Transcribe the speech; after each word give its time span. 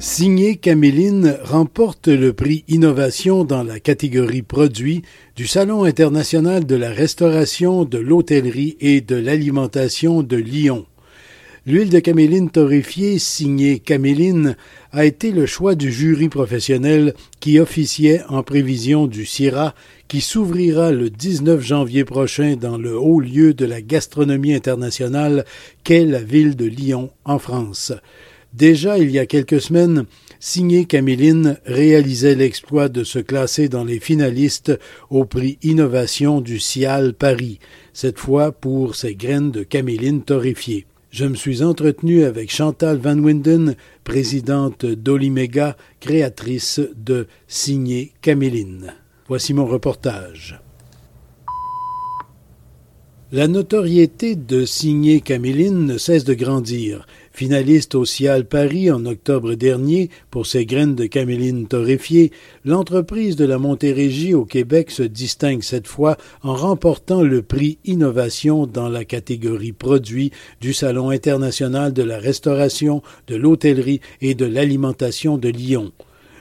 Signé 0.00 0.54
Caméline 0.54 1.36
remporte 1.42 2.06
le 2.06 2.32
prix 2.32 2.62
Innovation 2.68 3.42
dans 3.44 3.64
la 3.64 3.80
catégorie 3.80 4.42
produits 4.42 5.02
du 5.34 5.48
Salon 5.48 5.82
international 5.82 6.66
de 6.66 6.76
la 6.76 6.90
restauration, 6.90 7.84
de 7.84 7.98
l'hôtellerie 7.98 8.76
et 8.80 9.00
de 9.00 9.16
l'alimentation 9.16 10.22
de 10.22 10.36
Lyon. 10.36 10.86
L'huile 11.66 11.90
de 11.90 11.98
caméline 11.98 12.48
torréfiée 12.48 13.18
signée 13.18 13.80
Caméline 13.80 14.56
a 14.92 15.04
été 15.04 15.32
le 15.32 15.46
choix 15.46 15.74
du 15.74 15.90
jury 15.90 16.28
professionnel 16.28 17.14
qui 17.40 17.58
officiait 17.58 18.22
en 18.28 18.44
prévision 18.44 19.08
du 19.08 19.26
CIRA 19.26 19.74
qui 20.06 20.20
s'ouvrira 20.20 20.92
le 20.92 21.10
19 21.10 21.60
janvier 21.60 22.04
prochain 22.04 22.54
dans 22.54 22.78
le 22.78 22.96
haut 22.96 23.18
lieu 23.18 23.52
de 23.52 23.64
la 23.64 23.82
gastronomie 23.82 24.54
internationale 24.54 25.44
qu'est 25.82 26.04
la 26.04 26.22
ville 26.22 26.54
de 26.54 26.66
Lyon 26.66 27.10
en 27.24 27.40
France. 27.40 27.92
Déjà 28.54 28.98
il 28.98 29.10
y 29.10 29.18
a 29.18 29.26
quelques 29.26 29.60
semaines, 29.60 30.04
Signé 30.40 30.86
Caméline 30.86 31.58
réalisait 31.66 32.34
l'exploit 32.34 32.88
de 32.88 33.04
se 33.04 33.18
classer 33.18 33.68
dans 33.68 33.84
les 33.84 34.00
finalistes 34.00 34.78
au 35.10 35.24
prix 35.24 35.58
Innovation 35.62 36.40
du 36.40 36.58
CIAL 36.58 37.12
Paris, 37.12 37.58
cette 37.92 38.18
fois 38.18 38.52
pour 38.52 38.94
ses 38.94 39.14
graines 39.14 39.50
de 39.50 39.62
caméline 39.64 40.22
torréfiées. 40.22 40.86
Je 41.10 41.24
me 41.24 41.34
suis 41.34 41.62
entretenu 41.62 42.24
avec 42.24 42.52
Chantal 42.52 42.98
Van 42.98 43.18
Winden, 43.18 43.74
présidente 44.04 44.86
d'Olimega, 44.86 45.76
créatrice 46.00 46.80
de 46.96 47.26
Signé 47.48 48.12
Caméline. 48.22 48.94
Voici 49.26 49.54
mon 49.54 49.66
reportage. 49.66 50.60
La 53.30 53.46
notoriété 53.46 54.36
de 54.36 54.64
Signé 54.64 55.20
Caméline 55.20 55.84
ne 55.84 55.98
cesse 55.98 56.24
de 56.24 56.32
grandir. 56.32 57.06
Finaliste 57.38 57.94
au 57.94 58.04
Cial 58.04 58.46
Paris 58.46 58.90
en 58.90 59.06
octobre 59.06 59.54
dernier 59.54 60.10
pour 60.28 60.44
ses 60.44 60.66
graines 60.66 60.96
de 60.96 61.06
caméline 61.06 61.68
torréfiées, 61.68 62.32
l'entreprise 62.64 63.36
de 63.36 63.44
la 63.44 63.58
Montérégie 63.58 64.34
au 64.34 64.44
Québec 64.44 64.90
se 64.90 65.04
distingue 65.04 65.62
cette 65.62 65.86
fois 65.86 66.16
en 66.42 66.56
remportant 66.56 67.22
le 67.22 67.42
prix 67.42 67.78
Innovation 67.84 68.66
dans 68.66 68.88
la 68.88 69.04
catégorie 69.04 69.70
produits 69.70 70.32
du 70.60 70.72
Salon 70.72 71.10
international 71.10 71.92
de 71.92 72.02
la 72.02 72.18
restauration, 72.18 73.02
de 73.28 73.36
l'hôtellerie 73.36 74.00
et 74.20 74.34
de 74.34 74.44
l'alimentation 74.44 75.38
de 75.38 75.48
Lyon 75.48 75.92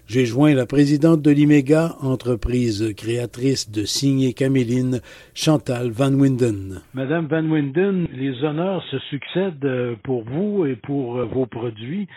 j'ai 0.08 0.26
joint 0.26 0.54
la 0.54 0.66
présidente 0.66 1.22
de 1.22 1.32
l'IMEGA, 1.32 1.96
entreprise 2.02 2.94
créatrice 2.96 3.70
de 3.70 3.84
signes 3.84 4.34
Caméline, 4.34 5.02
Chantal 5.36 5.92
Van 5.92 6.14
Winden. 6.14 6.82
Madame 6.94 7.28
Van 7.28 7.44
Winden, 7.44 8.08
les 8.14 8.42
honneurs 8.44 8.84
se 8.90 9.00
succèdent 9.10 9.66
euh, 9.66 9.96
pour 10.04 10.24
vous 10.24 10.66
et 10.66 10.78
pour 10.78 11.18
euh, 11.18 11.26
vos 11.26 11.46
produits. 11.46 12.08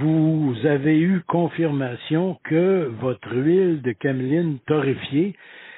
Vous 0.00 0.54
avez 0.64 0.98
eu 0.98 1.22
confirmation 1.28 2.38
que 2.42 2.90
votre 3.00 3.32
huile 3.34 3.82
de 3.82 3.92
caméline 3.92 4.58
torréfiée 4.66 5.34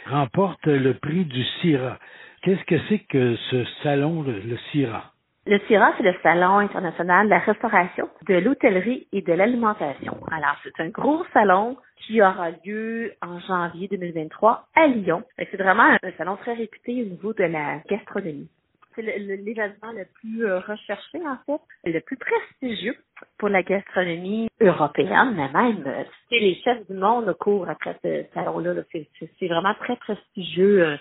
remporte 0.07 0.67
le 0.67 0.95
prix 0.95 1.27
du 1.27 1.45
CIRA. 1.61 1.99
Qu'est-ce 2.43 2.65
que 2.65 2.81
c'est 2.89 3.01
que 3.01 3.37
ce 3.51 3.65
salon, 3.83 4.23
le 4.23 4.57
CIRA? 4.73 5.10
Le 5.47 5.59
CIRA, 5.67 5.95
c'est 5.97 6.03
le 6.03 6.15
Salon 6.23 6.59
international 6.59 7.25
de 7.25 7.31
la 7.31 7.39
restauration, 7.39 8.11
de 8.29 8.35
l'hôtellerie 8.35 9.07
et 9.11 9.23
de 9.23 9.33
l'alimentation. 9.33 10.21
Alors, 10.31 10.55
c'est 10.63 10.79
un 10.83 10.91
gros 10.91 11.25
salon 11.33 11.79
qui 11.97 12.21
aura 12.21 12.51
lieu 12.63 13.15
en 13.23 13.41
janvier 13.41 13.89
2023 13.89 14.67
à 14.75 14.87
Lyon. 14.87 15.23
C'est 15.39 15.57
vraiment 15.57 15.97
un 16.03 16.13
salon 16.19 16.37
très 16.37 16.53
réputé 16.53 17.03
au 17.03 17.07
niveau 17.07 17.33
de 17.33 17.45
la 17.45 17.79
gastronomie. 17.89 18.51
C'est 18.95 19.01
l'événement 19.01 19.93
le, 19.95 20.05
plus 20.13 20.45
euh, 20.45 20.59
recherché, 20.59 21.21
en 21.27 21.39
fait, 21.47 21.91
le 21.91 22.01
plus 22.01 22.19
prestigieux 22.19 22.97
pour 23.39 23.49
la 23.49 23.63
gastronomie 23.63 24.51
européenne, 24.61 25.35
mais 25.37 25.51
même, 25.53 25.85
euh, 25.87 26.05
les 26.31 26.57
chefs 26.57 26.87
du 26.87 26.95
monde 26.95 27.33
courent 27.41 27.69
après 27.71 27.97
ce 28.05 28.25
salon-là. 28.35 28.75
c'est 28.93 29.49
vraiment 29.49 29.75
très 29.75 29.97
prestigieux 29.97 30.85
euh, 30.85 30.97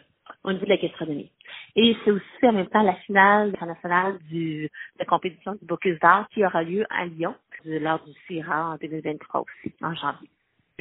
au 0.45 0.53
niveau 0.53 0.65
de 0.65 0.69
la 0.69 0.77
gastronomie. 0.77 1.29
Et 1.75 1.95
c'est 2.03 2.11
aussi 2.11 2.23
en 2.43 2.53
même 2.53 2.67
temps 2.67 2.83
la 2.83 2.95
finale 2.95 3.49
internationale 3.49 4.17
du, 4.29 4.63
de 4.63 4.99
la 4.99 5.05
compétition 5.05 5.53
du 5.53 5.65
Bocuse 5.65 5.99
d'art 5.99 6.27
qui 6.29 6.45
aura 6.45 6.63
lieu 6.63 6.85
à 6.89 7.05
Lyon 7.05 7.35
lors 7.65 8.03
du 8.05 8.11
CIRA 8.27 8.71
en 8.71 8.77
2023 8.77 9.41
aussi, 9.41 9.73
en 9.81 9.93
janvier. 9.93 10.29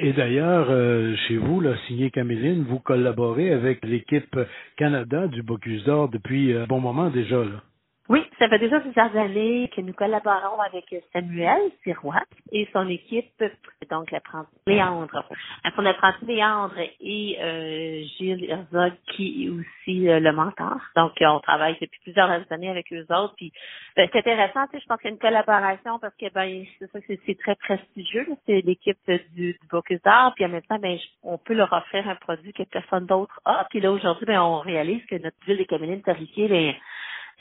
Et 0.00 0.12
d'ailleurs, 0.12 0.68
euh, 0.70 1.16
chez 1.26 1.36
vous, 1.36 1.60
là, 1.60 1.76
signé 1.88 2.10
Caméline, 2.10 2.62
vous 2.62 2.78
collaborez 2.78 3.52
avec 3.52 3.84
l'équipe 3.84 4.38
Canada 4.76 5.26
du 5.26 5.42
Bocuse 5.42 5.84
d'or 5.84 6.08
depuis 6.08 6.56
un 6.56 6.66
bon 6.66 6.80
moment 6.80 7.10
déjà. 7.10 7.38
Là. 7.38 7.62
Oui, 8.10 8.24
ça 8.38 8.48
fait 8.48 8.58
déjà 8.58 8.80
plusieurs 8.80 9.14
années 9.16 9.68
que 9.76 9.82
nous 9.82 9.92
collaborons 9.92 10.58
avec 10.60 10.94
Samuel 11.12 11.60
Sirois 11.82 12.22
et 12.52 12.66
son 12.72 12.88
équipe, 12.88 13.44
donc 13.90 14.10
l'apprenti 14.10 14.50
Léandre. 14.66 15.24
Son 15.76 15.84
apprenti 15.84 16.24
Léandre 16.24 16.78
et 17.00 17.36
euh, 17.38 18.02
Gilles 18.16 18.50
Herzog 18.50 18.94
qui 19.12 19.44
est 19.44 19.50
aussi 19.50 20.08
euh, 20.08 20.20
le 20.20 20.32
mentor. 20.32 20.78
Donc, 20.96 21.12
on 21.20 21.40
travaille 21.40 21.76
depuis 21.82 22.00
plusieurs 22.02 22.30
années 22.50 22.70
avec 22.70 22.90
eux 22.94 23.04
autres. 23.10 23.34
Puis 23.36 23.52
ben, 23.94 24.08
c'est 24.10 24.20
intéressant, 24.20 24.66
tu 24.68 24.78
sais, 24.78 24.82
je 24.82 24.86
pense 24.86 24.98
qu'il 25.02 25.10
y 25.10 25.12
a 25.12 25.14
une 25.14 25.20
collaboration 25.20 25.98
parce 25.98 26.14
que 26.16 26.32
ben 26.32 26.64
c'est 26.78 26.90
ça 26.90 26.98
c'est 27.06 27.38
très 27.38 27.56
prestigieux. 27.56 28.26
C'est 28.46 28.62
l'équipe 28.62 28.98
du, 29.06 29.52
du 29.52 29.58
Bocuse 29.70 30.00
d'Art. 30.02 30.32
Puis 30.34 30.46
en 30.46 30.48
même 30.48 30.62
temps, 30.62 30.78
ben 30.78 30.96
on 31.22 31.36
peut 31.36 31.54
leur 31.54 31.72
offrir 31.74 32.08
un 32.08 32.14
produit 32.14 32.54
que 32.54 32.62
personne 32.62 33.04
d'autre 33.04 33.38
a. 33.44 33.66
Puis 33.68 33.80
là 33.80 33.92
aujourd'hui, 33.92 34.24
ben 34.24 34.40
on 34.40 34.60
réalise 34.60 35.04
que 35.06 35.16
notre 35.16 35.36
ville 35.46 35.58
des 35.58 35.66
Camélines 35.66 36.02
terrifiée, 36.02 36.48
ben 36.48 36.74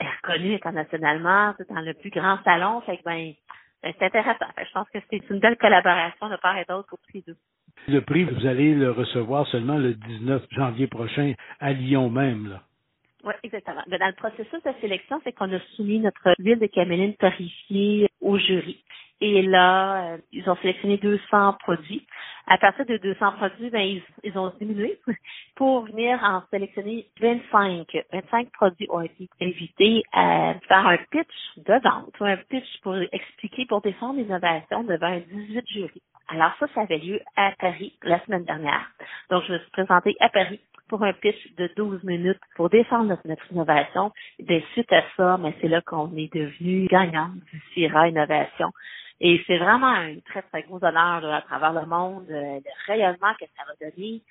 est 0.00 0.06
reconnue 0.22 0.54
internationalement, 0.54 1.54
c'est 1.58 1.68
dans 1.68 1.80
le 1.80 1.94
plus 1.94 2.10
grand 2.10 2.38
salon. 2.44 2.80
Fait 2.82 2.98
que 2.98 3.02
ben, 3.04 3.32
ben 3.82 3.92
c'est 3.98 4.06
intéressant. 4.06 4.46
je 4.56 4.72
pense 4.72 4.88
que 4.90 4.98
c'est 5.10 5.30
une 5.30 5.40
belle 5.40 5.56
collaboration 5.56 6.28
de 6.28 6.36
part 6.36 6.56
et 6.58 6.64
d'autre 6.68 6.88
pour 6.88 6.98
tous 7.10 7.22
deux. 7.26 7.36
Le 7.86 8.00
prix, 8.00 8.24
vous 8.24 8.46
allez 8.46 8.74
le 8.74 8.90
recevoir 8.90 9.46
seulement 9.48 9.76
le 9.76 9.94
19 9.94 10.42
janvier 10.50 10.86
prochain 10.86 11.34
à 11.60 11.72
Lyon 11.72 12.10
même, 12.10 12.48
là. 12.48 12.62
Oui, 13.24 13.34
exactement. 13.42 13.82
Dans 13.88 14.06
le 14.06 14.12
processus 14.12 14.62
de 14.62 14.72
sélection, 14.80 15.20
c'est 15.24 15.32
qu'on 15.32 15.52
a 15.52 15.58
soumis 15.74 15.98
notre 15.98 16.34
ville 16.38 16.58
de 16.58 16.66
caméline 16.66 17.14
tarifiée 17.16 18.08
au 18.20 18.38
jury. 18.38 18.82
Et 19.20 19.42
là, 19.42 20.12
euh, 20.12 20.18
ils 20.32 20.48
ont 20.48 20.56
sélectionné 20.56 20.96
200 20.98 21.54
produits. 21.60 22.06
À 22.46 22.56
partir 22.56 22.86
de 22.86 22.96
200 22.96 23.32
produits, 23.32 23.70
ben, 23.70 24.00
ils, 24.22 24.38
ont 24.38 24.52
diminué 24.58 24.98
pour 25.56 25.84
venir 25.86 26.18
en 26.22 26.42
sélectionner 26.50 27.06
25. 27.20 27.86
25 28.12 28.50
produits 28.52 28.86
ont 28.90 29.00
été 29.00 29.28
invités 29.42 30.02
à 30.12 30.54
faire 30.66 30.86
un 30.86 30.96
pitch 31.10 31.26
de 31.56 31.74
vente, 31.82 32.14
un 32.20 32.36
pitch 32.36 32.80
pour 32.82 32.96
expliquer, 33.12 33.66
pour 33.66 33.80
défendre 33.80 34.18
l'innovation 34.18 34.84
devant 34.84 35.18
18 35.18 35.68
jurys. 35.68 36.02
Alors 36.28 36.52
ça, 36.60 36.66
ça 36.74 36.82
avait 36.82 36.98
lieu 36.98 37.20
à 37.36 37.52
Paris 37.58 37.94
la 38.02 38.22
semaine 38.24 38.44
dernière. 38.44 38.90
Donc, 39.30 39.44
je 39.48 39.54
me 39.54 39.58
suis 39.58 39.70
présentée 39.70 40.14
à 40.20 40.28
Paris 40.28 40.60
pour 40.88 41.02
un 41.02 41.12
pitch 41.12 41.54
de 41.56 41.70
12 41.76 42.02
minutes 42.04 42.40
pour 42.56 42.70
défendre 42.70 43.16
notre, 43.24 43.52
innovation. 43.52 44.12
Et 44.38 44.64
suite 44.72 44.92
à 44.92 45.02
ça, 45.16 45.38
mais 45.38 45.54
c'est 45.60 45.68
là 45.68 45.80
qu'on 45.82 46.14
est 46.16 46.32
devenu 46.32 46.86
gagnant 46.86 47.30
du 47.52 47.62
CIRA 47.74 48.08
Innovation. 48.08 48.70
Et 49.20 49.42
c'est 49.46 49.58
vraiment 49.58 49.88
un 49.88 50.16
très, 50.20 50.42
très 50.42 50.62
gros 50.62 50.82
honneur 50.82 51.24
à 51.24 51.42
travers 51.42 51.72
le 51.72 51.86
monde, 51.86 52.26
euh, 52.30 52.60
le 52.64 52.86
rayonnement 52.86 53.34
que 53.38 53.46
ça 53.56 53.64
va 53.66 53.90
donner 53.90 54.22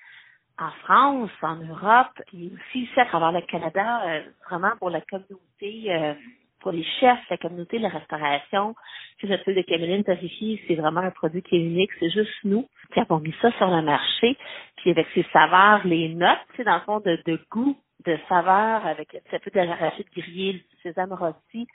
en 0.59 0.71
France, 0.83 1.29
en 1.41 1.55
Europe, 1.57 2.19
et 2.33 2.47
aussi 2.47 2.83
ici 2.83 2.99
à 2.99 3.05
travers 3.05 3.31
le 3.31 3.41
Canada, 3.41 4.01
euh, 4.07 4.21
vraiment 4.49 4.71
pour 4.79 4.89
la 4.89 5.01
communauté, 5.01 5.93
euh, 5.93 6.13
pour 6.59 6.71
les 6.71 6.83
chefs, 6.99 7.19
la 7.29 7.37
communauté 7.37 7.77
de 7.77 7.83
la 7.83 7.89
restauration. 7.89 8.75
Puis 9.17 9.27
notre 9.27 9.51
de 9.51 9.61
caméline 9.61 10.03
torréfiée, 10.03 10.63
c'est 10.67 10.75
vraiment 10.75 11.01
un 11.01 11.11
produit 11.11 11.43
qui 11.43 11.57
est 11.57 11.63
unique. 11.63 11.91
C'est 11.99 12.09
juste 12.09 12.33
nous 12.43 12.67
qui 12.93 12.99
avons 12.99 13.19
mis 13.19 13.35
ça 13.41 13.51
sur 13.57 13.67
le 13.67 13.81
marché. 13.83 14.35
Puis 14.77 14.91
avec 14.91 15.07
ses 15.13 15.25
saveurs, 15.31 15.85
les 15.85 16.09
notes, 16.09 16.39
c'est 16.55 16.63
dans 16.63 16.75
le 16.75 16.81
fond 16.81 16.99
de, 16.99 17.39
goût, 17.51 17.77
de 18.05 18.17
saveur, 18.27 18.85
avec 18.85 19.15
un 19.15 19.39
peu 19.39 19.51
de 19.51 19.59
l'arachide 19.59 20.07
grillé, 20.15 20.53
du 20.53 20.63
sésame 20.81 21.13
rôti, 21.13 21.67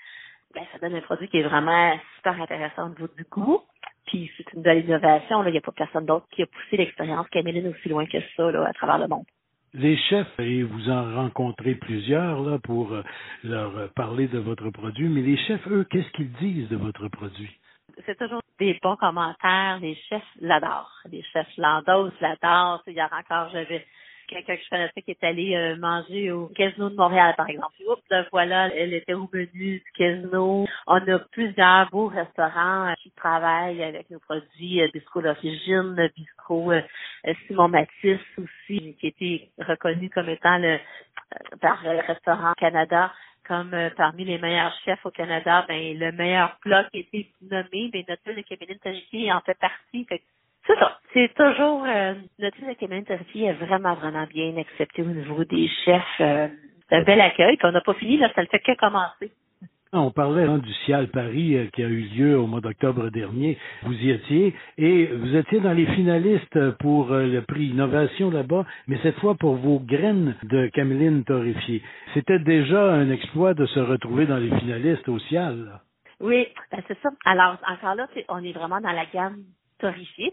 ben, 0.55 0.65
ça 0.73 0.79
donne 0.79 0.95
un 0.95 1.01
produit 1.01 1.29
qui 1.29 1.39
est 1.39 1.43
vraiment 1.43 1.99
super 2.17 2.41
intéressant 2.41 2.87
au 2.87 2.89
niveau 2.91 3.09
du 3.17 3.25
goût. 3.25 3.63
Puis 4.07 4.31
c'est 4.37 4.53
une 4.55 4.63
belle 4.63 4.85
innovation. 4.85 5.45
Il 5.45 5.53
n'y 5.53 5.59
a 5.59 5.61
pas 5.61 5.73
personne 5.73 6.07
d'autre 6.07 6.27
qui 6.31 6.43
a 6.43 6.47
poussé 6.47 6.77
l'expérience 6.77 7.29
Caméline 7.29 7.69
aussi 7.69 7.89
loin 7.89 8.07
que 8.07 8.19
ça 8.37 8.51
là, 8.51 8.67
à 8.67 8.73
travers 8.73 8.99
le 8.99 9.09
monde. 9.09 9.25
Les 9.75 9.97
chefs, 9.97 10.39
et 10.39 10.63
vous 10.63 10.91
en 10.91 11.15
rencontrez 11.15 11.75
plusieurs 11.75 12.43
là 12.43 12.59
pour 12.59 12.93
euh, 12.93 13.03
leur 13.43 13.91
parler 13.95 14.29
de 14.29 14.39
votre 14.39 14.69
produit, 14.69 15.09
mais 15.09 15.23
les 15.23 15.39
chefs, 15.39 15.67
eux, 15.69 15.87
qu'est-ce 15.91 16.11
qu'ils 16.11 16.33
disent 16.33 16.69
de 16.69 16.77
votre 16.77 17.09
produit? 17.09 17.51
C'est 18.05 18.19
toujours 18.19 18.43
des 18.59 18.79
bons 18.83 18.97
commentaires. 18.97 19.79
Les 19.81 19.95
chefs 20.09 20.23
l'adorent. 20.41 21.01
Les 21.11 21.23
chefs 21.33 21.57
l'endossent, 21.57 22.21
l'adorent. 22.21 22.83
Il 22.87 22.95
y 22.95 23.01
a 23.01 23.07
encore, 23.07 23.51
j'avais 23.51 23.85
quelqu'un 24.29 24.57
que 24.57 24.63
je 24.63 24.71
connaissais 24.71 25.03
qui 25.03 25.11
est 25.11 25.25
allé 25.25 25.55
euh, 25.55 25.77
manger 25.77 26.31
au 26.31 26.47
Casino 26.49 26.91
de 26.91 26.97
Montréal, 26.97 27.35
par 27.37 27.49
exemple. 27.49 27.75
Oups, 27.89 28.29
voilà, 28.31 28.75
elle 28.75 28.95
était 28.95 29.15
au 29.15 29.29
menu 29.33 29.49
du 29.53 29.93
casino. 29.97 30.67
On 30.87 30.95
a 30.97 31.19
plusieurs 31.31 31.91
beaux 31.91 32.09
restaurants 32.09 32.89
euh, 32.89 32.95
qui 33.03 33.11
travaillent 33.13 33.83
avec 33.83 34.11
nos 34.11 34.21
produits, 34.21 34.83
euh, 34.83 34.89
Bisco 34.93 35.23
d'origine, 35.23 36.11
Bisco 36.17 36.73
Simon 37.47 37.69
Matisse 37.69 38.21
aussi, 38.39 38.97
qui 39.01 39.07
été 39.07 39.51
reconnu 39.59 40.11
comme 40.11 40.29
étant 40.29 40.59
le 40.59 40.79
par 41.61 41.83
le 41.85 42.01
restaurant 42.07 42.53
Canada 42.59 43.13
comme 43.47 43.75
parmi 43.97 44.25
les 44.25 44.39
meilleurs 44.39 44.75
chefs 44.85 45.05
au 45.05 45.11
Canada, 45.11 45.65
ben 45.67 45.99
le 45.99 46.13
meilleur 46.13 46.57
plat 46.61 46.85
qui 46.85 46.99
a 46.99 47.01
été 47.01 47.33
nommé, 47.43 47.91
ben 47.93 48.05
notre 48.09 48.37
de 48.37 48.43
cabinet 48.43 48.75
de 48.75 49.33
en 49.33 49.41
fait 49.41 49.59
partie. 49.59 50.07
C'est 50.67 50.79
ça. 50.79 50.99
C'est 51.13 51.35
toujours 51.35 51.85
euh, 51.87 52.15
notre 52.39 52.61
de 52.61 52.73
cabinet 52.75 53.03
de 53.03 53.13
est 53.13 53.53
vraiment, 53.55 53.95
vraiment 53.95 54.27
bien 54.27 54.57
accepté 54.57 55.03
au 55.03 55.07
niveau 55.07 55.45
des 55.45 55.69
chefs. 55.85 56.21
Euh, 56.21 56.49
c'est 56.89 56.97
un 56.97 57.03
bel 57.03 57.21
accueil. 57.21 57.57
Puis 57.57 57.67
on 57.67 57.73
n'a 57.73 57.81
pas 57.81 57.95
fini, 57.95 58.17
là, 58.19 58.31
ça 58.35 58.43
ne 58.43 58.47
fait 58.47 58.61
que 58.61 58.77
commencer. 58.77 59.33
On 59.95 60.11
parlait 60.11 60.45
hein, 60.45 60.57
du 60.57 60.73
Cial 60.87 61.09
Paris 61.09 61.55
euh, 61.55 61.67
qui 61.67 61.83
a 61.83 61.87
eu 61.87 62.01
lieu 62.01 62.39
au 62.39 62.47
mois 62.47 62.63
d'octobre 62.63 63.11
dernier. 63.11 63.59
Vous 63.83 63.93
y 63.93 64.11
étiez 64.11 64.55
et 64.79 65.07
vous 65.07 65.37
étiez 65.37 65.61
dans 65.61 65.75
les 65.75 65.85
finalistes 65.85 66.71
pour 66.79 67.13
euh, 67.13 67.27
le 67.27 67.43
prix 67.43 67.67
Innovation 67.67 68.31
là-bas, 68.31 68.65
mais 68.87 68.99
cette 69.03 69.19
fois 69.19 69.35
pour 69.35 69.57
vos 69.57 69.81
graines 69.81 70.35
de 70.45 70.69
caméline 70.69 71.25
torréfiée. 71.25 71.83
C'était 72.15 72.39
déjà 72.39 72.91
un 72.91 73.11
exploit 73.11 73.53
de 73.53 73.67
se 73.67 73.81
retrouver 73.81 74.25
dans 74.25 74.39
les 74.39 74.49
finalistes 74.61 75.11
au 75.11 75.19
Cial. 75.19 75.81
Oui, 76.21 76.49
ben 76.71 76.81
c'est 76.89 76.99
ça. 77.03 77.11
Alors 77.27 77.59
encore 77.69 77.95
là, 77.95 78.09
on 78.31 78.43
est 78.43 78.53
vraiment 78.53 78.81
dans 78.81 78.93
la 78.93 79.05
gamme 79.05 79.43
torréfiée. 79.83 80.33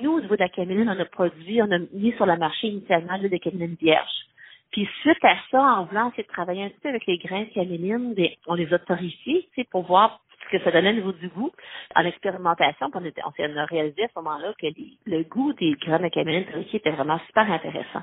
nous, 0.00 0.12
au 0.12 0.20
niveau 0.20 0.36
de 0.36 0.42
la 0.42 0.48
caméline, 0.48 0.88
on 0.88 1.00
a 1.00 1.04
produit, 1.04 1.60
on 1.62 1.70
a 1.72 1.78
mis 1.92 2.12
sur 2.12 2.26
le 2.26 2.36
marché 2.36 2.68
initialement 2.68 3.18
des 3.18 3.38
camelines 3.40 3.76
vierges. 3.80 4.26
Puis 4.70 4.88
suite 5.00 5.24
à 5.24 5.36
ça, 5.50 5.60
en 5.60 5.84
voulant 5.86 6.10
essayer 6.10 6.24
de 6.24 6.28
travailler 6.28 6.64
un 6.64 6.68
petit 6.68 6.80
peu 6.80 6.88
avec 6.90 7.06
les 7.06 7.18
grains 7.18 7.44
de 7.44 7.54
caméline, 7.54 8.14
ben, 8.14 8.28
on 8.46 8.54
les 8.54 8.72
a 8.72 8.78
torréfiés, 8.78 9.48
pour 9.70 9.86
voir 9.86 10.20
ce 10.44 10.56
que 10.56 10.64
ça 10.64 10.70
donnait 10.70 10.90
au 10.90 10.94
niveau 10.94 11.12
du 11.12 11.28
goût. 11.28 11.50
En 11.94 12.04
expérimentation, 12.04 12.90
on, 12.92 13.32
s'est 13.32 13.46
réalisé 13.46 14.04
à 14.04 14.08
ce 14.08 14.12
moment-là 14.16 14.52
que 14.60 14.66
le 15.06 15.22
goût 15.24 15.52
des 15.54 15.72
graines 15.80 16.02
de 16.02 16.08
caméline 16.08 16.44
torréfiées 16.44 16.80
était 16.80 16.90
vraiment 16.90 17.18
super 17.26 17.50
intéressant. 17.50 18.02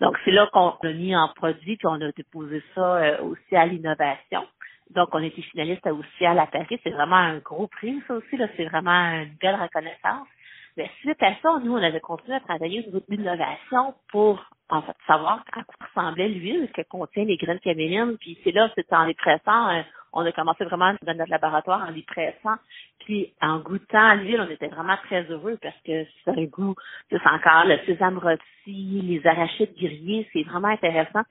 Donc, 0.00 0.16
c'est 0.24 0.30
là 0.30 0.48
qu'on 0.52 0.70
a 0.70 0.92
mis 0.92 1.14
en 1.16 1.28
produit, 1.28 1.76
puis 1.76 1.86
on 1.86 2.00
a 2.00 2.12
déposé 2.12 2.62
ça 2.74 2.96
euh, 2.96 3.22
aussi 3.22 3.56
à 3.56 3.66
l'innovation. 3.66 4.46
Donc, 4.90 5.08
on 5.12 5.22
était 5.22 5.42
finaliste 5.42 5.86
à 5.86 6.34
la 6.34 6.46
Paris. 6.46 6.78
C'est 6.82 6.90
vraiment 6.90 7.16
un 7.16 7.38
gros 7.38 7.66
prix, 7.66 8.00
ça 8.06 8.14
aussi. 8.14 8.36
Là. 8.36 8.46
C'est 8.56 8.66
vraiment 8.66 9.22
une 9.22 9.34
belle 9.40 9.56
reconnaissance. 9.56 10.28
Mais 10.76 10.90
suite 11.00 11.22
à 11.22 11.34
ça, 11.42 11.58
nous, 11.64 11.72
on 11.72 11.82
avait 11.82 12.00
continué 12.00 12.36
à 12.36 12.40
travailler 12.40 12.80
au 12.80 12.86
niveau 12.86 12.98
de 12.98 13.16
l'innovation 13.16 13.94
pour 14.10 14.44
en 14.68 14.82
fait, 14.82 14.96
savoir 15.06 15.42
à 15.52 15.62
quoi 15.62 15.86
ressemblait 15.86 16.28
l'huile 16.28 16.70
que 16.74 16.82
contient 16.82 17.24
les 17.24 17.36
graines 17.36 17.60
camélines. 17.60 18.16
Puis 18.18 18.38
c'est 18.44 18.52
là, 18.52 18.70
c'est 18.74 18.92
en 18.92 19.04
les 19.04 19.14
pressant, 19.14 19.70
euh, 19.70 19.82
on 20.12 20.24
a 20.24 20.32
commencé 20.32 20.64
vraiment 20.64 20.94
dans 21.02 21.14
notre 21.14 21.30
laboratoire 21.30 21.86
en 21.86 21.90
les 21.90 22.02
pressant. 22.02 22.56
Puis 23.00 23.32
en 23.40 23.58
goûtant 23.60 24.14
l'huile, 24.14 24.40
on 24.40 24.50
était 24.50 24.68
vraiment 24.68 24.96
très 25.04 25.22
heureux 25.24 25.58
parce 25.62 25.76
que 25.86 26.04
c'est 26.04 26.30
un 26.30 26.44
goût, 26.44 26.74
c'est 27.10 27.26
encore 27.26 27.64
le 27.66 27.78
sésame 27.86 28.18
rôti, 28.18 28.42
les 28.66 29.26
arachides 29.26 29.74
grillés, 29.76 30.28
c'est 30.32 30.42
vraiment 30.42 30.68
intéressant 30.68 31.22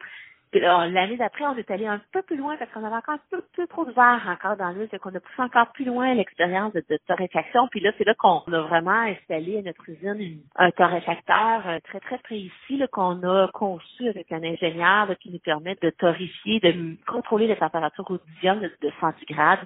l'année 0.53 1.17
d'après, 1.17 1.45
on 1.45 1.55
est 1.57 1.69
allé 1.69 1.85
un 1.85 2.01
peu 2.11 2.21
plus 2.21 2.37
loin 2.37 2.55
parce 2.57 2.71
qu'on 2.71 2.83
avait 2.83 2.95
encore 2.95 3.15
un 3.15 3.39
peu, 3.55 3.67
trop 3.67 3.85
de 3.85 3.91
verre 3.91 4.21
encore 4.27 4.57
dans 4.57 4.71
l'huile, 4.71 4.89
qu'on 4.99 5.13
a 5.13 5.19
poussé 5.19 5.41
encore 5.41 5.71
plus 5.73 5.85
loin 5.85 6.13
l'expérience 6.13 6.73
de, 6.73 6.83
torréfaction. 7.07 7.67
Puis 7.69 7.79
là, 7.81 7.91
c'est 7.97 8.05
là 8.05 8.13
qu'on 8.13 8.41
a 8.51 8.61
vraiment 8.61 8.91
installé 8.91 9.59
à 9.59 9.61
notre 9.61 9.89
usine 9.89 10.39
un 10.55 10.71
torréfacteur 10.71 11.67
euh, 11.67 11.79
très, 11.83 11.99
très 11.99 12.17
précis 12.19 12.81
qu'on 12.91 13.23
a 13.23 13.49
conçu 13.53 14.07
avec 14.07 14.31
un 14.31 14.43
ingénieur 14.43 15.09
qui 15.19 15.31
nous 15.31 15.39
permet 15.39 15.75
de 15.81 15.89
torréfier, 15.89 16.59
de 16.59 16.95
contrôler 17.05 17.47
la 17.47 17.55
température 17.55 18.05
quotidienne 18.05 18.59
de, 18.59 18.71
de 18.81 18.91
centigrade, 18.99 19.59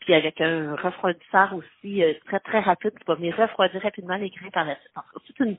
puis 0.00 0.14
avec 0.14 0.40
un 0.40 0.76
refroidisseur 0.76 1.54
aussi 1.54 2.02
euh, 2.02 2.12
très, 2.26 2.40
très 2.40 2.60
rapide 2.60 2.92
qui 2.98 3.04
va 3.06 3.14
venir 3.14 3.36
refroidir 3.36 3.80
rapidement 3.82 4.16
les 4.16 4.30
grains 4.30 4.50
par 4.50 4.64
la 4.64 4.76
suite. 4.76 4.92
C'est 5.26 5.44
une, 5.44 5.56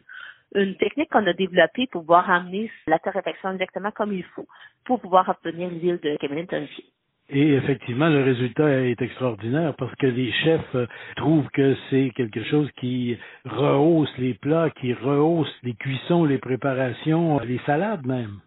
une 0.54 0.76
technique 0.78 1.10
qu'on 1.10 1.26
a 1.26 1.34
développée 1.34 1.88
pour 1.88 2.02
pouvoir 2.02 2.30
amener 2.30 2.72
la 2.88 3.00
torréfaction 3.00 3.54
exactement 3.54 3.92
comme 3.92 4.14
il 4.14 4.24
faut 4.24 4.48
pour 4.86 5.00
pouvoir 5.00 5.28
obtenir 5.30 5.70
l'huile 5.70 6.00
de 6.02 6.46
torréfiée. 6.46 6.86
Et 7.30 7.54
effectivement, 7.54 8.08
le 8.08 8.24
résultat 8.24 8.70
est 8.84 9.02
extraordinaire 9.02 9.74
parce 9.78 9.96
que 9.96 10.06
les 10.06 10.32
chefs 10.32 10.76
euh, 10.76 10.86
trouvent 11.16 11.50
que 11.50 11.76
c'est 11.90 12.12
quelque 12.16 12.44
chose 12.44 12.70
qui 12.78 13.18
rehausse 13.46 14.16
les 14.20 14.36
plats, 14.36 14.70
qui 14.70 14.94
rehausse 14.94 15.52
les 15.64 15.74
cuissons, 15.74 16.26
les 16.26 16.38
préparations, 16.38 17.40
les 17.40 17.60
salades 17.66 18.06
même. 18.06 18.42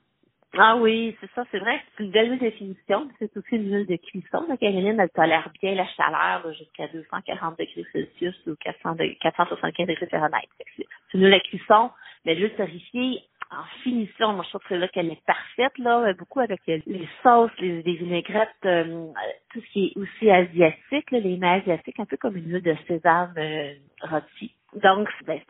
Ah 0.56 0.77
oui, 0.77 1.15
c'est 1.21 1.31
ça, 1.35 1.45
c'est 1.50 1.59
vrai. 1.59 1.81
C'est 1.97 2.05
une 2.05 2.11
belle 2.11 2.39
définition. 2.39 3.09
C'est 3.19 3.37
aussi 3.37 3.56
une 3.56 3.71
huile 3.71 3.87
de 3.87 3.97
cuisson. 3.97 4.47
La 4.49 4.56
caméline, 4.56 4.99
elle 4.99 5.11
tolère 5.11 5.50
bien 5.61 5.75
la 5.75 5.87
chaleur 5.89 6.53
jusqu'à 6.55 6.89
240 6.89 7.59
degrés 7.59 7.85
Celsius 7.93 8.35
ou 8.47 8.55
400 8.56 8.97
475 9.21 9.87
degrés 9.87 10.06
Fahrenheit. 10.06 10.49
C'est 10.77 10.87
une 11.15 11.25
huile 11.25 11.35
de 11.35 11.39
cuisson, 11.49 11.91
mais 12.25 12.35
l'huile 12.35 12.55
torréfiée, 12.56 13.23
en 13.50 13.65
finition, 13.83 14.33
moi 14.33 14.45
je 14.45 14.50
trouve 14.50 14.61
que 14.62 14.69
c'est 14.69 14.79
là 14.79 14.89
qu'elle 14.89 15.11
est 15.11 15.25
parfaite, 15.25 15.77
là, 15.79 16.12
beaucoup 16.15 16.41
avec 16.41 16.61
les 16.67 17.09
sauces, 17.23 17.50
les, 17.61 17.81
vinaigrettes, 17.83 18.49
euh, 18.65 19.06
tout 19.53 19.61
ce 19.61 19.73
qui 19.73 19.87
est 19.87 19.99
aussi 19.99 20.31
asiatique, 20.31 21.11
là, 21.11 21.21
les 21.21 21.37
mets 21.37 21.61
asiatiques, 21.62 21.99
un 21.99 22.05
peu 22.05 22.17
comme 22.17 22.37
une 22.37 22.53
huile 22.53 22.62
de 22.62 22.77
sésame 22.87 23.35
euh, 23.39 23.75
rôti. 24.03 24.53
Donc, 24.75 25.09
ben, 25.27 25.41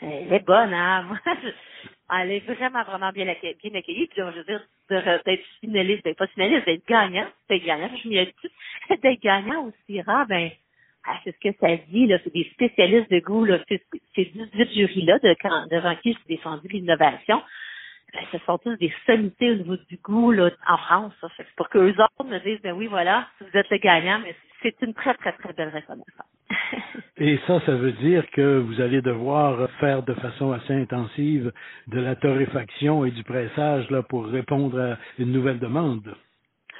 elle 0.00 0.32
est 0.32 0.46
bonne, 0.46 0.72
hein. 0.72 1.06
elle 2.10 2.32
est 2.32 2.40
vraiment, 2.40 2.82
vraiment 2.84 3.10
bien, 3.12 3.28
accueillie. 3.28 3.56
Bien 3.62 3.74
accueillie. 3.74 4.06
Puis, 4.06 4.22
je 4.22 4.38
veux 4.38 4.44
dire, 4.44 5.20
d'être 5.24 5.44
finaliste, 5.60 6.04
d'être 6.04 6.16
pas 6.16 6.26
finaliste, 6.28 6.64
d'être 6.64 6.86
gagnant, 6.88 7.26
d'être 7.50 7.64
gagnant. 7.64 7.90
Je 8.02 8.08
m'y 8.08 8.16
ai 8.16 8.26
dit, 8.26 8.96
d'être 9.02 9.22
gagnant 9.22 9.66
aussi 9.66 10.00
rare, 10.00 10.26
ben, 10.26 10.50
ah, 11.04 11.18
c'est 11.24 11.34
ce 11.34 11.50
que 11.50 11.56
ça 11.60 11.76
dit, 11.88 12.06
là. 12.06 12.18
C'est 12.22 12.32
des 12.32 12.48
spécialistes 12.52 13.10
de 13.10 13.18
goût, 13.18 13.44
là. 13.44 13.58
C'est 13.68 13.82
18 14.16 14.72
jurys-là 14.72 15.18
de, 15.18 15.34
devant 15.70 15.96
qui 15.96 16.12
j'ai 16.12 16.36
défendu 16.36 16.68
l'innovation. 16.68 17.42
Ben, 18.12 18.20
ce 18.30 18.38
sont 18.44 18.58
tous 18.58 18.76
des 18.76 18.92
sommités 19.06 19.52
au 19.52 19.54
niveau 19.56 19.76
du 19.88 19.96
goût, 19.96 20.32
là, 20.32 20.50
en 20.68 20.76
France. 20.76 21.12
Ça. 21.20 21.28
Fait 21.30 21.46
pour 21.56 21.68
qu'eux 21.68 21.90
autres 21.90 22.24
me 22.24 22.38
disent, 22.40 22.60
ben 22.62 22.72
oui, 22.72 22.86
voilà, 22.86 23.26
vous 23.40 23.58
êtes 23.58 23.70
le 23.70 23.78
gagnant, 23.78 24.20
mais 24.22 24.34
c'est 24.62 24.76
une 24.82 24.94
très, 24.94 25.14
très, 25.14 25.32
très 25.32 25.52
belle 25.54 25.70
reconnaissance. 25.74 26.26
Et 27.16 27.38
ça, 27.46 27.60
ça 27.66 27.74
veut 27.74 27.92
dire 27.92 28.28
que 28.30 28.58
vous 28.58 28.80
allez 28.80 29.00
devoir 29.00 29.68
faire 29.80 30.02
de 30.02 30.14
façon 30.14 30.52
assez 30.52 30.74
intensive 30.74 31.52
de 31.88 32.00
la 32.00 32.16
torréfaction 32.16 33.04
et 33.04 33.10
du 33.10 33.24
pressage 33.24 33.90
là, 33.90 34.02
pour 34.02 34.26
répondre 34.26 34.80
à 34.80 34.98
une 35.18 35.32
nouvelle 35.32 35.58
demande? 35.58 36.14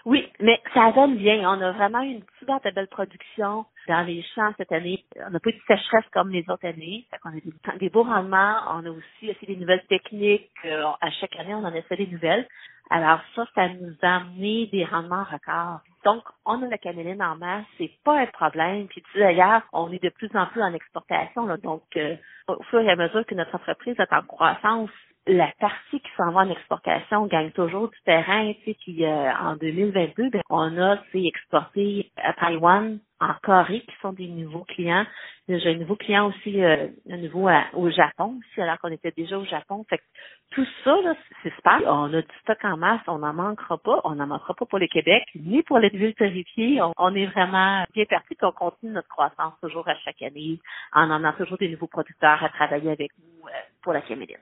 Oui, 0.06 0.28
mais 0.40 0.60
ça 0.74 0.92
donne 0.92 1.16
bien. 1.16 1.40
On 1.48 1.60
a 1.60 1.72
vraiment 1.72 2.00
une 2.02 2.22
super 2.38 2.60
belle 2.60 2.88
production 2.88 3.66
dans 3.88 4.06
les 4.06 4.22
champs 4.34 4.52
cette 4.56 4.72
année. 4.72 5.04
On 5.26 5.30
n'a 5.30 5.40
pas 5.40 5.50
eu 5.50 5.54
de 5.54 5.60
sécheresse 5.68 6.06
comme 6.12 6.30
les 6.30 6.44
autres 6.48 6.66
années. 6.66 7.06
on 7.24 7.30
a 7.30 7.32
des, 7.34 7.78
des 7.78 7.90
beaux 7.90 8.04
rendements. 8.04 8.56
On 8.70 8.86
a 8.86 8.90
aussi 8.90 9.28
essayé 9.30 9.54
des 9.54 9.60
nouvelles 9.60 9.84
techniques. 9.88 10.50
Euh, 10.64 10.84
à 11.00 11.10
chaque 11.12 11.38
année, 11.38 11.54
on 11.54 11.64
en 11.64 11.74
essaie 11.74 11.96
des 11.96 12.06
nouvelles. 12.08 12.48
Alors 12.90 13.20
ça, 13.36 13.46
ça 13.54 13.68
nous 13.68 13.94
a 14.02 14.16
amené 14.16 14.68
des 14.72 14.84
rendements 14.84 15.24
records. 15.24 15.80
Donc, 16.04 16.24
on 16.46 16.62
a 16.62 16.68
la 16.68 16.78
caméline 16.78 17.22
en 17.22 17.36
masse, 17.36 17.64
c'est 17.78 17.90
pas 18.04 18.18
un 18.20 18.26
problème. 18.26 18.88
Puis 18.88 19.02
d'ailleurs, 19.16 19.62
on 19.72 19.92
est 19.92 20.02
de 20.02 20.10
plus 20.10 20.30
en 20.34 20.46
plus 20.46 20.62
en 20.62 20.74
exportation. 20.74 21.46
Là, 21.46 21.56
donc, 21.58 21.82
euh, 21.96 22.16
au 22.48 22.62
fur 22.64 22.80
et 22.80 22.90
à 22.90 22.96
mesure 22.96 23.24
que 23.26 23.34
notre 23.34 23.54
entreprise 23.54 23.96
est 23.98 24.12
en 24.12 24.22
croissance, 24.22 24.90
la 25.26 25.52
partie 25.60 26.00
qui 26.00 26.10
s'en 26.16 26.32
va 26.32 26.40
en 26.40 26.50
exportation 26.50 27.26
gagne 27.26 27.52
toujours 27.52 27.88
du 27.88 27.98
terrain. 28.04 28.52
Tu 28.52 28.64
sais, 28.64 28.76
puis 28.80 29.04
euh, 29.04 29.32
en 29.32 29.56
2022, 29.56 30.30
ben, 30.30 30.42
on 30.50 30.76
a 30.80 30.98
exporté 31.14 32.10
à 32.16 32.32
Taïwan, 32.32 32.98
en 33.20 33.34
Corée, 33.42 33.80
qui 33.80 33.94
sont 34.00 34.12
des 34.12 34.26
nouveaux 34.26 34.64
clients. 34.64 35.06
J'ai 35.48 35.74
un 35.74 35.78
nouveau 35.78 35.94
client 35.94 36.28
aussi, 36.28 36.62
euh, 36.62 36.88
un 37.08 37.18
nouveau 37.18 37.48
au 37.74 37.90
Japon 37.90 38.40
aussi, 38.40 38.60
alors 38.60 38.78
qu'on 38.78 38.88
était 38.88 39.12
déjà 39.12 39.38
au 39.38 39.44
Japon. 39.44 39.84
Fait 39.88 39.98
que 39.98 40.02
tout 40.50 40.66
ça, 40.82 40.96
c'est 41.42 41.54
super. 41.54 41.80
On 41.86 42.12
a 42.12 42.22
du 42.22 42.38
stock 42.42 42.58
en 42.64 42.76
masse, 42.76 43.02
on 43.06 43.18
n'en 43.18 43.32
manquera 43.32 43.78
pas. 43.78 44.00
On 44.02 44.16
n'en 44.16 44.26
manquera 44.26 44.54
pas 44.54 44.66
pour 44.66 44.80
le 44.80 44.88
Québec, 44.88 45.22
ni 45.36 45.62
pour 45.62 45.78
les 45.78 45.90
villes 45.90 46.14
terrifiées. 46.14 46.80
On, 46.98 47.14
est 47.14 47.26
vraiment 47.26 47.84
bien 47.94 48.06
parti 48.06 48.34
qu'on 48.34 48.52
continue 48.52 48.92
notre 48.92 49.08
croissance 49.08 49.54
toujours 49.62 49.88
à 49.88 49.94
chaque 49.98 50.22
année, 50.22 50.58
en 50.92 51.10
en 51.10 51.32
toujours 51.34 51.58
des 51.58 51.68
nouveaux 51.68 51.86
producteurs 51.86 52.42
à 52.42 52.48
travailler 52.48 52.90
avec 52.90 53.10
nous 53.18 53.46
euh, 53.46 53.52
pour 53.82 53.92
la 53.92 54.00
caméline. 54.00 54.38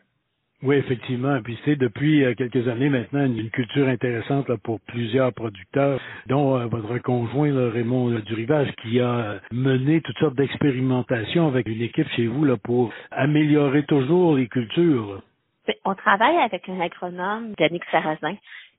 Oui, 0.62 0.76
effectivement. 0.76 1.40
Puis 1.42 1.58
c'est 1.64 1.76
depuis 1.76 2.22
euh, 2.22 2.34
quelques 2.34 2.68
années 2.68 2.90
maintenant 2.90 3.24
une, 3.24 3.48
culture 3.50 3.88
intéressante 3.88 4.48
là, 4.48 4.56
pour 4.62 4.80
plusieurs 4.80 5.32
producteurs, 5.32 5.98
dont 6.26 6.56
euh, 6.56 6.66
votre 6.66 6.98
conjoint 6.98 7.50
Raymond 7.70 8.10
Durivage, 8.20 8.70
qui 8.82 9.00
a 9.00 9.40
mené 9.52 10.02
toutes 10.02 10.18
sortes 10.18 10.34
d'expérimentations 10.34 11.48
avec 11.48 11.66
une 11.66 11.80
équipe 11.80 12.08
chez 12.10 12.26
vous 12.26 12.44
là, 12.44 12.56
pour 12.58 12.92
améliorer 13.10 13.84
toujours 13.84 14.36
les 14.36 14.48
cultures. 14.48 15.22
On 15.84 15.94
travaille 15.94 16.36
avec 16.36 16.68
un 16.68 16.80
agronome, 16.80 17.54
Yannick 17.58 17.84
Sarrazin, 17.90 18.36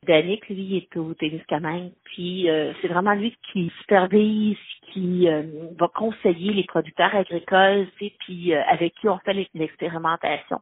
Danick, 0.08 0.50
lui, 0.50 0.78
est 0.78 0.98
au 0.98 1.14
Témiscamingue, 1.14 1.92
puis 2.06 2.50
euh, 2.50 2.74
c'est 2.82 2.88
vraiment 2.88 3.14
lui 3.14 3.38
qui 3.52 3.72
supervise, 3.82 4.58
qui 4.92 5.30
euh, 5.30 5.44
va 5.80 5.90
conseiller 5.90 6.54
les 6.54 6.64
producteurs 6.64 7.14
agricoles, 7.14 7.86
puis 7.98 8.56
euh, 8.56 8.64
avec 8.68 8.96
qui 8.96 9.08
on 9.08 9.20
fait 9.20 9.48
l'expérimentation. 9.54 10.60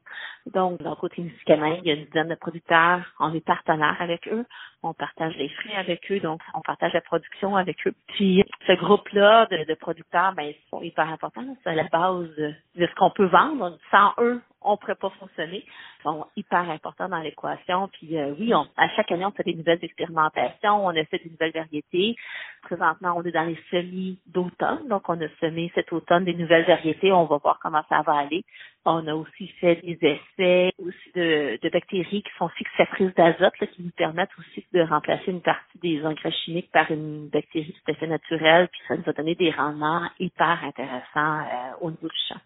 Donc, 0.54 0.82
le 0.82 0.94
côté 0.96 1.16
Témiscamingue, 1.16 1.80
il 1.84 1.88
y 1.88 1.92
a 1.92 1.94
une 1.94 2.06
dizaine 2.06 2.28
de 2.28 2.36
producteurs, 2.36 3.02
on 3.22 3.34
est 3.34 3.40
partenaires 3.40 3.96
avec 4.02 4.28
eux, 4.28 4.46
on 4.84 4.94
partage 4.94 5.38
les 5.38 5.48
frais 5.48 5.76
avec 5.76 6.12
eux, 6.12 6.20
donc 6.20 6.42
on 6.54 6.60
partage 6.60 6.92
la 6.92 7.02
production 7.02 7.56
avec 7.56 7.78
eux. 7.88 7.94
Puis 8.08 8.44
ce 8.68 8.74
groupe-là 8.74 9.46
de, 9.46 9.64
de 9.64 9.74
producteurs, 9.76 10.34
ben, 10.34 10.50
ils 10.50 10.70
sont 10.70 10.82
hyper 10.82 11.08
importants, 11.08 11.56
c'est 11.64 11.76
la 11.76 11.86
base 11.86 12.28
de 12.36 12.54
ce 12.76 12.96
qu'on 12.96 13.12
peut 13.12 13.28
vendre. 13.28 13.78
Sans 13.90 14.12
eux, 14.20 14.42
on 14.62 14.78
pourrait 14.78 14.96
pas 14.96 15.10
fonctionner. 15.20 15.66
Sont 16.04 16.26
hyper 16.36 16.70
importants 16.70 17.10
dans 17.10 17.20
l'équation. 17.20 17.90
Puis 17.90 18.18
euh, 18.18 18.34
oui, 18.40 18.54
on, 18.54 18.68
à 18.78 18.90
chaque 18.96 19.12
année, 19.12 19.26
on 19.26 19.32
fait 19.32 19.44
des 19.44 19.56
nouvelles 19.56 19.80
expérimentations, 19.82 20.86
on 20.86 20.92
essaie 20.92 21.20
des 21.20 21.30
nouvelles 21.30 21.54
variétés. 21.54 22.16
Présentement, 22.64 23.14
on 23.16 23.24
est 23.24 23.32
dans 23.32 23.44
les 23.44 23.60
semis 23.72 24.20
d'automne, 24.28 24.88
donc 24.88 25.08
on 25.10 25.20
a 25.22 25.28
semé 25.40 25.72
cet 25.76 25.92
automne 25.94 26.26
des 26.26 26.34
nouvelles 26.34 26.66
variétés. 26.66 27.12
On 27.12 27.26
va 27.26 27.38
voir 27.38 27.60
comment 27.62 27.84
ça 27.90 28.02
va 28.02 28.14
aller. 28.14 28.44
On 28.86 29.06
a 29.08 29.14
aussi 29.14 29.48
fait 29.60 29.76
des 29.76 29.98
essais 30.02 30.72
aussi 30.80 31.12
de, 31.16 31.60
de 31.62 31.70
bactéries 31.70 32.24
qui 32.24 32.32
sont 32.38 32.50
fixatrices 32.50 33.14
d'azote, 33.16 33.54
qui 33.74 33.84
nous 33.84 33.92
permettent 33.92 34.30
aussi 34.40 34.66
de 34.74 34.82
remplacer 34.82 35.32
une 35.32 35.42
partie 35.42 35.78
des 35.80 36.06
engrais 36.06 36.32
chimiques 36.32 36.72
par 36.72 36.90
une 36.92 37.30
bactérie 37.30 37.74
tout 37.74 37.92
à 37.92 37.96
fait 37.96 38.08
naturelle. 38.08 38.68
Puis 38.70 38.82
ça 38.88 38.96
nous 38.96 39.04
a 39.06 39.14
donné 39.14 39.36
des 39.36 39.52
rendements 39.52 40.10
hyper 40.20 40.64
intéressants 40.64 41.40
euh, 41.40 41.72
au 41.82 41.92
niveau 41.92 42.08
du 42.08 42.18
champ. 42.28 42.40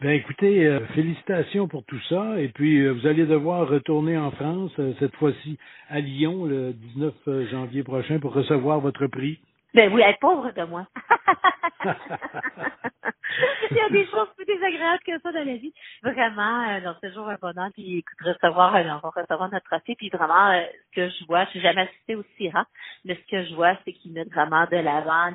Ben 0.00 0.12
écoutez, 0.12 0.66
euh, 0.66 0.80
félicitations 0.94 1.68
pour 1.68 1.84
tout 1.84 2.00
ça. 2.08 2.40
Et 2.40 2.48
puis 2.48 2.78
euh, 2.80 2.92
vous 2.92 3.06
allez 3.06 3.26
devoir 3.26 3.68
retourner 3.68 4.16
en 4.16 4.30
France, 4.30 4.72
euh, 4.78 4.94
cette 4.98 5.14
fois-ci 5.16 5.58
à 5.90 6.00
Lyon, 6.00 6.46
le 6.46 6.72
19 6.72 7.12
janvier 7.50 7.82
prochain, 7.82 8.18
pour 8.18 8.32
recevoir 8.32 8.80
votre 8.80 9.06
prix. 9.08 9.38
Ben 9.74 9.92
oui, 9.92 10.00
être 10.00 10.18
pauvre 10.18 10.52
de 10.52 10.62
moi. 10.62 10.86
Il 13.70 13.76
y 13.76 13.80
a 13.80 13.90
des 13.90 14.06
choses 14.06 14.28
plus 14.36 14.46
désagréables 14.46 15.02
que 15.06 15.20
ça 15.20 15.32
dans 15.32 15.44
la 15.44 15.56
vie. 15.56 15.74
Vraiment, 16.02 16.80
donc 16.80 16.96
c'est 17.02 17.08
toujours 17.08 17.28
un 17.28 17.36
bonheur. 17.40 17.68
Puis 17.74 17.98
écoute, 17.98 18.18
recevoir, 18.24 18.74
on 18.74 19.06
va 19.06 19.20
recevoir 19.20 19.50
notre 19.50 19.66
trophée. 19.66 19.96
Puis 19.96 20.08
vraiment, 20.08 20.50
ce 20.54 20.96
que 20.96 21.08
je 21.10 21.26
vois, 21.26 21.44
je 21.52 21.58
n'ai 21.58 21.62
jamais 21.62 21.82
assisté 21.82 22.16
au 22.16 22.24
CIRA, 22.38 22.64
mais 23.04 23.16
ce 23.16 23.30
que 23.30 23.44
je 23.44 23.54
vois, 23.54 23.76
c'est 23.84 23.92
qu'ils 23.92 24.12
mettent 24.12 24.32
vraiment 24.32 24.64
de 24.64 24.78
l'avant 24.78 25.30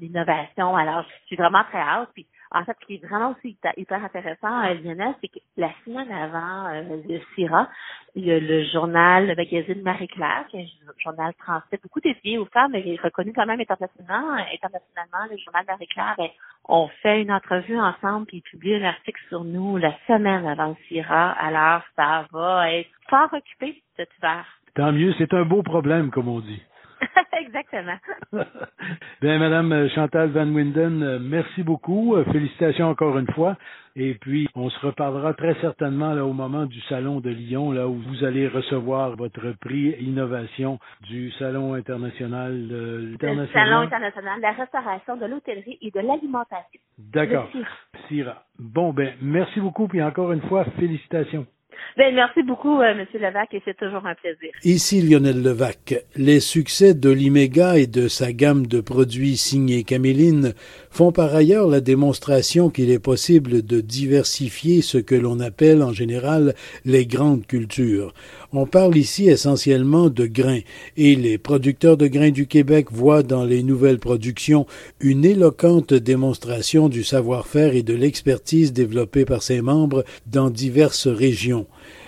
l'innovation. 0.00 0.76
Alors, 0.76 1.04
je 1.22 1.26
suis 1.28 1.36
vraiment 1.36 1.62
très 1.70 1.78
hâte. 1.78 2.10
Puis 2.14 2.26
en 2.50 2.64
fait, 2.64 2.76
ce 2.80 2.86
qui 2.86 2.94
est 2.94 3.06
vraiment 3.06 3.30
aussi 3.30 3.56
hyper 3.76 4.04
intéressant, 4.04 4.64
euh, 4.64 4.74
Lionel, 4.74 5.14
c'est 5.20 5.28
que 5.28 5.38
la 5.56 5.70
semaine 5.84 6.10
avant 6.10 6.68
euh, 6.68 6.96
le 7.08 7.20
CIRA, 7.34 7.68
il 8.14 8.24
y 8.24 8.32
a 8.32 8.38
le 8.38 8.64
journal, 8.64 9.26
le 9.26 9.34
magazine 9.34 9.82
Marie-Claire, 9.82 10.46
qui 10.50 10.58
est 10.58 10.62
un 10.62 10.92
journal 11.02 11.32
français, 11.38 11.78
beaucoup 11.82 12.00
dédié 12.00 12.38
aux 12.38 12.46
femmes, 12.46 12.72
mais 12.72 12.96
reconnu 13.02 13.32
quand 13.34 13.46
même 13.46 13.60
internationalement. 13.60 14.32
Internationalement, 14.32 15.30
le 15.30 15.36
journal 15.36 15.64
Marie-Claire, 15.66 16.14
ben, 16.16 16.28
on 16.68 16.88
fait 17.02 17.22
une 17.22 17.32
entrevue 17.32 17.78
ensemble, 17.78 18.26
puis 18.26 18.38
il 18.38 18.42
publie 18.42 18.74
un 18.76 18.84
article 18.84 19.20
sur 19.28 19.44
nous 19.44 19.76
la 19.76 19.92
semaine 20.06 20.46
avant 20.46 20.68
le 20.68 20.76
CIRA. 20.88 21.32
Alors, 21.32 21.82
ça 21.96 22.26
va 22.32 22.72
être 22.72 22.90
fort 23.10 23.32
occupé 23.32 23.82
cet 23.96 24.08
hiver. 24.18 24.46
Tant 24.74 24.92
mieux, 24.92 25.12
c'est 25.18 25.34
un 25.34 25.44
beau 25.44 25.62
problème, 25.62 26.10
comme 26.10 26.28
on 26.28 26.40
dit. 26.40 26.62
Exactement. 27.40 27.98
Bien, 29.20 29.38
Madame 29.38 29.88
Chantal 29.90 30.30
Van 30.30 30.46
Winden, 30.46 31.02
euh, 31.02 31.18
merci 31.20 31.62
beaucoup. 31.62 32.16
Euh, 32.16 32.24
félicitations 32.32 32.88
encore 32.88 33.18
une 33.18 33.30
fois. 33.32 33.56
Et 33.96 34.14
puis, 34.14 34.48
on 34.54 34.70
se 34.70 34.86
reparlera 34.86 35.34
très 35.34 35.54
certainement 35.60 36.12
là, 36.14 36.24
au 36.24 36.32
moment 36.32 36.66
du 36.66 36.80
Salon 36.82 37.20
de 37.20 37.30
Lyon, 37.30 37.72
là 37.72 37.88
où 37.88 37.94
vous 37.94 38.24
allez 38.24 38.46
recevoir 38.46 39.16
votre 39.16 39.52
prix 39.60 39.96
innovation 40.00 40.78
du 41.02 41.32
Salon 41.32 41.74
international 41.74 42.68
Salon 43.52 43.80
international 43.80 44.36
de 44.36 44.42
la 44.42 44.52
restauration, 44.52 45.16
de 45.16 45.26
l'hôtellerie 45.26 45.78
et 45.82 45.90
de 45.90 46.00
l'alimentation. 46.00 46.80
D'accord. 46.98 47.48
Sira. 48.08 48.44
Bon, 48.58 48.92
ben, 48.92 49.14
merci 49.20 49.60
beaucoup. 49.60 49.88
Puis 49.88 50.02
encore 50.02 50.32
une 50.32 50.42
fois, 50.42 50.64
félicitations. 50.78 51.46
Ben, 51.96 52.14
merci 52.14 52.42
beaucoup, 52.42 52.80
euh, 52.80 52.92
M. 52.92 53.06
Levac, 53.14 53.52
et 53.54 53.62
c'est 53.64 53.76
toujours 53.76 54.06
un 54.06 54.14
plaisir. 54.14 54.52
Ici 54.64 55.02
Lionel 55.02 55.42
Levac. 55.42 56.04
Les 56.16 56.40
succès 56.40 56.94
de 56.94 57.10
l'Iméga 57.10 57.76
et 57.76 57.86
de 57.86 58.08
sa 58.08 58.32
gamme 58.32 58.66
de 58.66 58.80
produits 58.80 59.36
signés 59.36 59.84
Caméline 59.84 60.54
font 60.90 61.12
par 61.12 61.34
ailleurs 61.34 61.66
la 61.66 61.80
démonstration 61.80 62.70
qu'il 62.70 62.90
est 62.90 62.98
possible 62.98 63.62
de 63.62 63.80
diversifier 63.80 64.80
ce 64.82 64.98
que 64.98 65.14
l'on 65.14 65.40
appelle 65.40 65.82
en 65.82 65.92
général 65.92 66.54
les 66.84 67.06
grandes 67.06 67.46
cultures. 67.46 68.14
On 68.52 68.66
parle 68.66 68.96
ici 68.96 69.28
essentiellement 69.28 70.08
de 70.08 70.26
grains, 70.26 70.60
et 70.96 71.16
les 71.16 71.38
producteurs 71.38 71.96
de 71.96 72.06
grains 72.06 72.30
du 72.30 72.46
Québec 72.46 72.86
voient 72.90 73.22
dans 73.22 73.44
les 73.44 73.62
nouvelles 73.62 73.98
productions 73.98 74.66
une 75.00 75.24
éloquente 75.24 75.94
démonstration 75.94 76.88
du 76.88 77.04
savoir-faire 77.04 77.74
et 77.74 77.82
de 77.82 77.94
l'expertise 77.94 78.72
développée 78.72 79.24
par 79.24 79.42
ses 79.42 79.60
membres 79.60 80.04
dans 80.26 80.50
diverses 80.50 81.08
régions. 81.08 81.66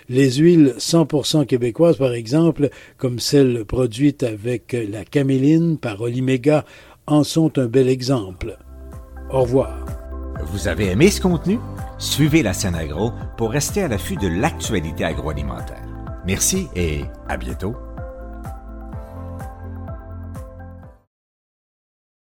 Les 0.08 0.32
huiles 0.32 0.74
100% 0.78 1.46
québécoises, 1.46 1.96
par 1.96 2.12
exemple, 2.12 2.70
comme 2.96 3.18
celles 3.18 3.64
produites 3.64 4.22
avec 4.22 4.76
la 4.90 5.04
caméline 5.04 5.78
par 5.78 6.00
Oliméga, 6.00 6.64
en 7.06 7.22
sont 7.24 7.58
un 7.58 7.66
bel 7.66 7.88
exemple. 7.88 8.58
Au 9.30 9.42
revoir. 9.42 9.84
Vous 10.46 10.68
avez 10.68 10.86
aimé 10.90 11.10
ce 11.10 11.20
contenu? 11.20 11.58
Suivez 11.98 12.42
la 12.42 12.52
scène 12.52 12.74
agro 12.74 13.12
pour 13.36 13.50
rester 13.50 13.82
à 13.82 13.88
l'affût 13.88 14.16
de 14.16 14.26
l'actualité 14.26 15.04
agroalimentaire. 15.04 15.84
Merci 16.26 16.66
et 16.74 17.02
à 17.28 17.36
bientôt. 17.36 17.74